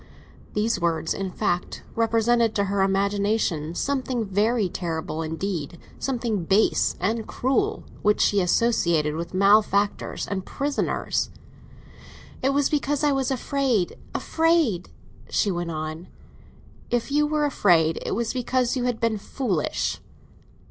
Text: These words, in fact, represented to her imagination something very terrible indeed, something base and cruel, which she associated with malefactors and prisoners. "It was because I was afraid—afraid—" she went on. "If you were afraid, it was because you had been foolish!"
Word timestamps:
These 0.55 0.79
words, 0.81 1.13
in 1.13 1.29
fact, 1.29 1.83
represented 1.95 2.55
to 2.55 2.63
her 2.63 2.81
imagination 2.81 3.75
something 3.75 4.25
very 4.25 4.67
terrible 4.67 5.21
indeed, 5.21 5.77
something 5.99 6.43
base 6.43 6.95
and 6.99 7.27
cruel, 7.27 7.83
which 8.01 8.19
she 8.19 8.41
associated 8.41 9.13
with 9.13 9.35
malefactors 9.35 10.25
and 10.27 10.43
prisoners. 10.43 11.29
"It 12.41 12.49
was 12.49 12.67
because 12.67 13.03
I 13.03 13.11
was 13.11 13.29
afraid—afraid—" 13.29 14.89
she 15.29 15.51
went 15.51 15.69
on. 15.69 16.07
"If 16.89 17.11
you 17.11 17.27
were 17.27 17.45
afraid, 17.45 17.99
it 18.03 18.15
was 18.15 18.33
because 18.33 18.75
you 18.75 18.85
had 18.85 18.99
been 18.99 19.19
foolish!" 19.19 19.99